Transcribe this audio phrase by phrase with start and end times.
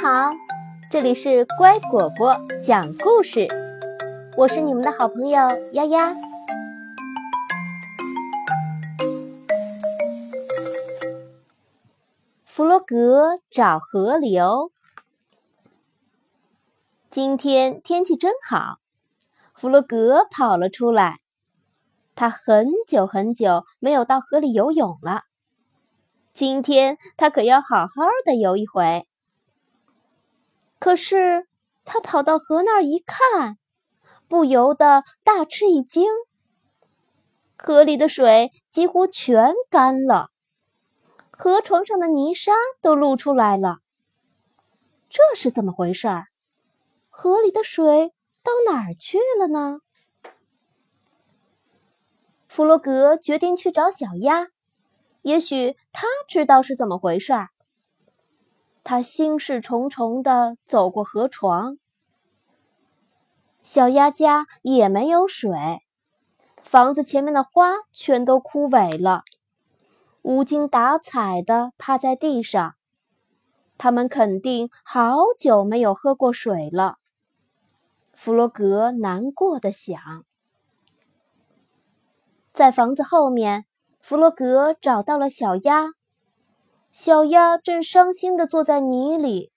[0.00, 0.32] 好，
[0.92, 3.48] 这里是乖果果讲故事，
[4.36, 5.40] 我是你们的好朋友
[5.72, 6.14] 丫丫。
[12.44, 14.70] 弗洛格找河流。
[17.10, 18.76] 今天天气真好，
[19.52, 21.16] 弗洛格跑了出来。
[22.14, 25.22] 他很久很久没有到河里游泳了，
[26.32, 27.88] 今天他可要好好
[28.24, 29.04] 的游一回。
[30.78, 31.46] 可是
[31.84, 33.58] 他跑到河那儿一看，
[34.28, 36.08] 不由得大吃一惊。
[37.56, 40.30] 河里的水几乎全干了，
[41.30, 43.78] 河床上的泥沙都露出来了。
[45.08, 46.08] 这是怎么回事？
[47.08, 48.12] 河里的水
[48.44, 49.80] 到哪儿去了呢？
[52.46, 54.48] 弗洛格决定去找小鸭，
[55.22, 57.32] 也许他知道是怎么回事。
[58.90, 61.76] 他心事重重地走过河床，
[63.62, 65.82] 小鸭家也没有水，
[66.62, 69.24] 房子前面的花全都枯萎了，
[70.22, 72.76] 无精打采地趴在地上。
[73.76, 76.96] 他们肯定好久没有喝过水了。
[78.14, 80.24] 弗洛格难过的想，
[82.54, 83.66] 在房子后面，
[84.00, 85.97] 弗洛格找到了小鸭。
[86.90, 89.52] 小鸭正伤心地坐在泥里，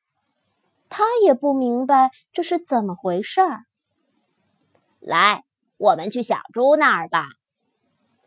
[0.90, 3.66] 它也不明白这是怎么回事儿。
[5.00, 5.44] 来，
[5.78, 7.30] 我们去小猪那儿吧。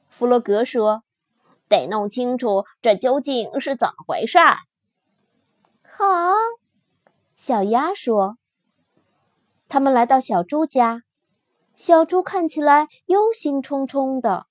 [0.09, 1.05] 弗洛格说
[1.69, 4.57] ：“得弄清楚这究竟是怎么回事儿。”
[5.87, 6.35] 好，
[7.35, 8.39] 小鸭说。
[9.69, 11.03] 他们来到小猪家，
[11.77, 14.47] 小猪看起来忧心忡忡的，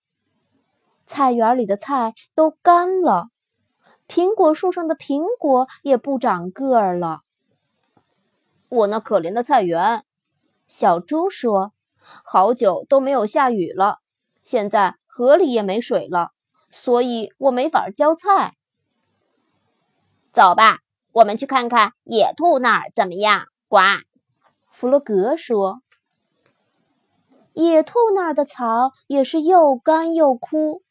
[1.06, 3.30] 菜园里的菜都干了。
[4.14, 7.22] 苹果树上的苹果也不长个儿了。
[8.70, 10.06] 我那可怜的菜园，
[10.68, 11.74] 小猪说
[12.24, 14.02] ：“好久都没有下雨了，
[14.44, 16.30] 现在河里也没水了，
[16.70, 18.54] 所以我没法浇菜。”
[20.32, 20.82] 走吧，
[21.14, 23.48] 我们去看看野兔那儿怎么样。
[23.68, 23.80] 呱，
[24.70, 25.82] 弗洛格说
[27.54, 30.84] ：“野兔那儿的草也是又干又枯。”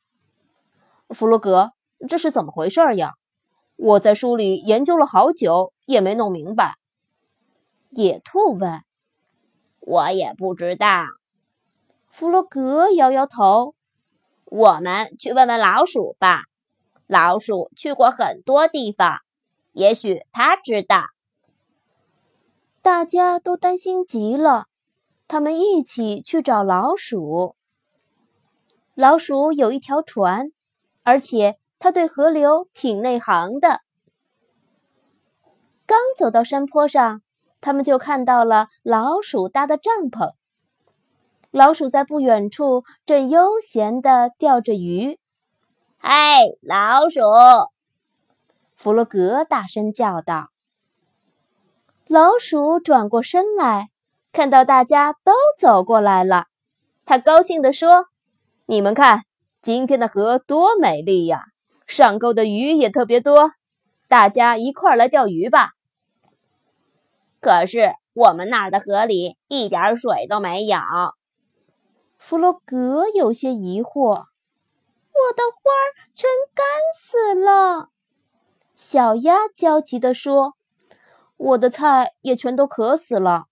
[1.11, 1.71] 弗洛格。
[2.09, 3.15] 这是怎么回事呀？
[3.77, 6.77] 我在书里研究了好久，也没弄明白。
[7.91, 8.81] 野兔问
[9.81, 11.05] ：“我也不知道。”
[12.09, 13.75] 弗洛格摇摇头
[14.47, 16.45] ：“我们去问问老鼠吧。
[17.07, 19.19] 老鼠去过很多地方，
[19.73, 21.07] 也许他知道。”
[22.83, 24.67] 大家都担心极了，
[25.27, 27.57] 他们一起去找老鼠。
[28.95, 30.53] 老鼠有一条船，
[31.03, 31.59] 而且。
[31.83, 33.81] 他对河流挺内行的。
[35.85, 37.23] 刚走到山坡上，
[37.61, 40.31] 他们就看到了老鼠搭的帐篷。
[41.51, 45.19] 老鼠在不远处正悠闲地钓着鱼。
[45.99, 47.21] 嗨，老鼠！
[48.77, 50.51] 弗洛格大声叫道。
[52.07, 53.89] 老鼠转过身来，
[54.31, 56.47] 看到大家都走过来了，
[57.05, 58.07] 他高兴地说
[58.67, 59.23] ：“你们看，
[59.61, 61.47] 今天的河多美丽呀！”
[61.95, 63.53] 上钩的鱼也特别多，
[64.09, 65.73] 大家一块儿来钓鱼吧。
[67.39, 70.79] 可是我们那儿的河里一点水都没有。
[72.17, 76.65] 弗洛格有些疑惑：“我的花儿全干
[76.99, 77.91] 死了。”
[78.75, 80.55] 小鸭焦急地说
[81.37, 83.45] ：“我的菜也全都渴死了。”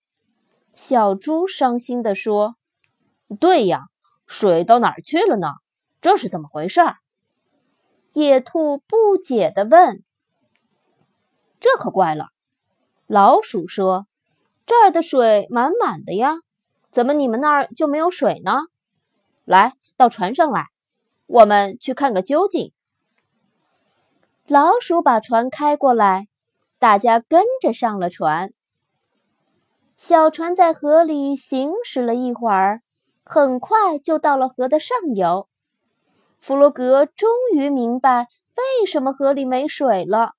[0.75, 2.57] 小猪伤心地说
[3.39, 3.89] ：“对呀，
[4.27, 5.49] 水到哪儿去了呢？
[6.01, 6.81] 这是怎么回事？”
[8.13, 10.03] 野兔不解地问
[11.61, 12.29] ：“这可怪了。”
[13.07, 14.07] 老鼠说
[14.67, 16.37] ：“这儿的水满满的呀，
[16.91, 18.63] 怎么你们那儿就没有水呢？”
[19.45, 20.69] 来到船上来，
[21.27, 22.73] 我们去看个究竟。
[24.47, 26.29] 老鼠把船开过来，
[26.79, 28.53] 大家跟着上了船。
[29.97, 32.81] 小船在河里行驶了一会儿，
[33.23, 35.50] 很快就到了河的上游。
[36.41, 38.27] 弗洛格终于明白
[38.57, 40.33] 为什么河里没水了。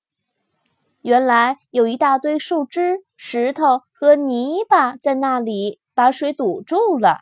[1.00, 7.20] 原来有一大堆树枝、石头和泥巴在那里，把水堵住了。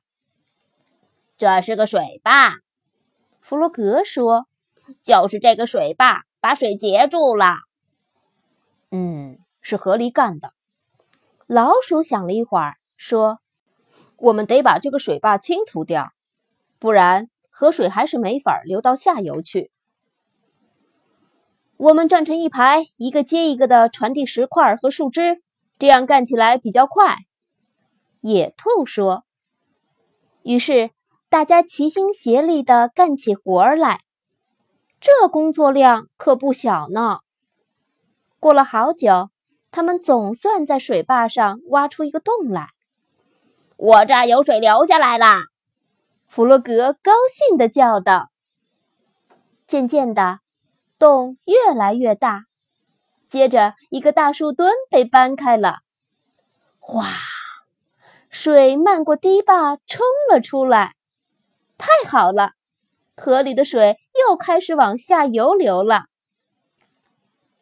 [1.38, 2.56] 这是个水坝，
[3.41, 4.47] 弗洛格说
[5.03, 7.55] ：“就是这个水坝把水截住了。”
[8.93, 10.53] 嗯，是河狸干的。
[11.47, 13.41] 老鼠想了一会儿，说
[14.19, 16.11] ：“我们得把这个水坝清除掉，
[16.79, 17.30] 不然……”
[17.61, 19.71] 河水还是没法流到下游去。
[21.77, 25.43] 我们站成一排，一个接一个的传递石块和树枝，
[25.79, 27.17] 这样干起来比较快。”
[28.23, 29.25] 野兔说。
[30.43, 30.89] 于是
[31.29, 34.01] 大家齐心协力地干起活来，
[34.99, 37.19] 这工作量可不小呢。
[38.39, 39.29] 过了好久，
[39.71, 42.69] 他们总算在水坝上挖出一个洞来。
[43.77, 45.50] 我这儿有水流下来啦！
[46.31, 48.31] 弗洛格高兴地叫道。
[49.67, 50.38] 渐渐的，
[50.97, 52.44] 洞越来越大，
[53.29, 55.79] 接着一个大树墩被搬开了，
[56.79, 57.05] 哗！
[58.29, 60.94] 水漫过堤坝冲了出来，
[61.77, 62.53] 太好了，
[63.17, 63.99] 河里的水
[64.29, 66.05] 又开始往下游流了。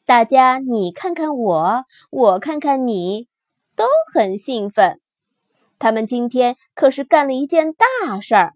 [0.04, 3.28] 大家你看看我，我看看你，
[3.74, 5.00] 都很兴奋。
[5.78, 8.52] 他们今天可是干了一件大事儿。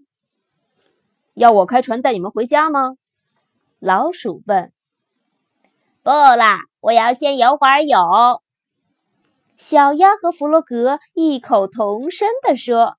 [1.34, 2.96] 要我开船带你们回家吗？
[3.78, 4.72] 老鼠问。
[6.02, 7.98] 不啦，我要先游会儿泳。
[9.56, 12.96] 小鸭和弗洛格异口同声地说：“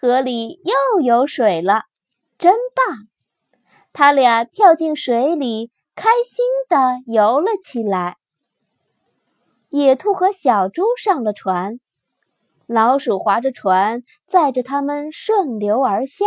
[0.00, 1.84] 河里又有水了，
[2.36, 3.06] 真棒！”
[3.94, 8.16] 他俩跳进水里，开心地游了起来。
[9.68, 11.78] 野兔和小猪上了船，
[12.66, 16.26] 老鼠划着船载着他们顺流而下。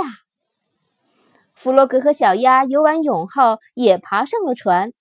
[1.55, 4.91] 弗洛格和小鸭游完泳后也爬上了船，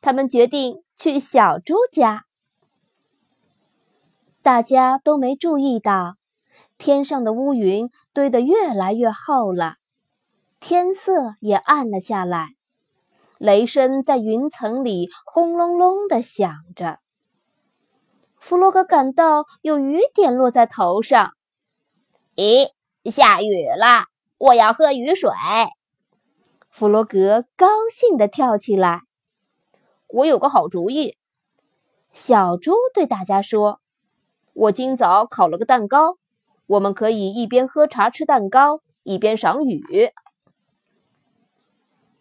[0.00, 2.24] 他们决定去小猪家。
[4.42, 6.16] 大家都没注意到，
[6.78, 9.74] 天上的乌云堆得越来越厚了，
[10.58, 12.54] 天色也暗了下来，
[13.36, 16.98] 雷声在云层里轰隆隆地响着。
[18.38, 21.32] 弗洛格感到有雨点落在头上，
[22.34, 22.70] 咦，
[23.04, 24.06] 下雨了！
[24.38, 25.30] 我要喝雨水。
[26.78, 29.00] 弗洛格高兴地跳起来。
[30.06, 31.16] 我有个好主意，
[32.12, 33.80] 小猪对大家说。
[34.52, 36.18] 我今早烤了个蛋糕，
[36.68, 40.12] 我们可以一边喝茶吃蛋糕，一边赏雨。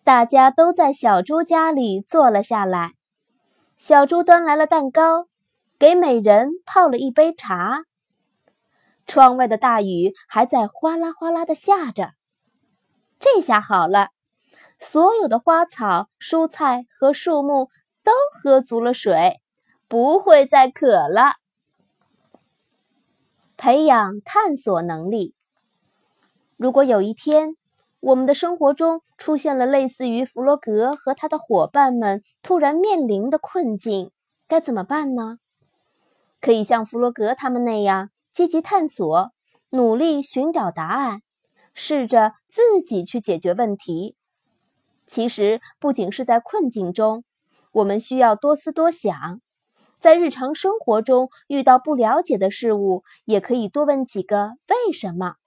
[0.04, 2.95] 大家都在小猪家里坐了下来。
[3.77, 5.27] 小猪端来了蛋糕，
[5.77, 7.83] 给每人泡了一杯茶。
[9.06, 12.13] 窗外的大雨还在哗啦哗啦的下着。
[13.19, 14.09] 这下好了，
[14.80, 17.70] 所有的花草、蔬菜和树木
[18.04, 19.42] 都喝足了水，
[19.88, 21.34] 不会再渴了。
[23.58, 25.34] 培养探索能力。
[26.58, 27.56] 如果有一天
[28.00, 34.12] 我们的生活中出现了类似于弗洛格和他的伙伴们突然面临的困境，
[34.48, 35.38] 该怎么办呢？
[36.40, 39.32] 可以像弗洛格他们那样积极探索，
[39.72, 41.22] 努力寻找答案，
[41.74, 44.17] 试着自己去解决问题。
[45.07, 47.24] 其实，不仅是在困境中，
[47.71, 49.42] 我们需要多思多想。
[50.00, 55.38] 在日常生活中遇到不了解的事物，也可以多问几个为什么，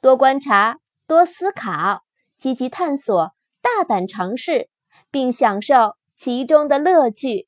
[0.00, 0.78] 多观察，
[1.08, 2.04] 多思考，
[2.36, 4.68] 积极探索，大胆尝试，
[5.10, 7.46] 并享受其中的乐趣。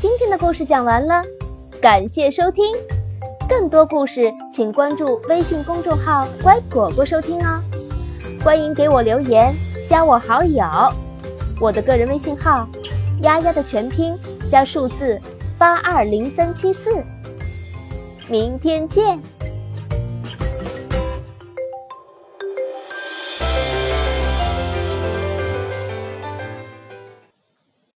[0.00, 1.24] 今天的故事讲完了，
[1.80, 2.64] 感谢收听，
[3.62, 7.62] 更多故事请关注微信公众号“乖果果”收听哦。
[8.42, 9.54] 欢迎给我留言，
[9.88, 10.64] 加我好友。
[11.60, 12.68] 我的个人微信号：
[13.20, 14.18] 丫丫的全拼
[14.50, 15.16] 加数字
[15.58, 16.90] 八二零三七四。
[18.28, 19.16] 明天见。